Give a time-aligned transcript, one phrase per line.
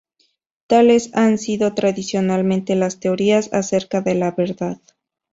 [0.65, 4.81] Tales han sido tradicionalmente las teorías acerca de la verdad.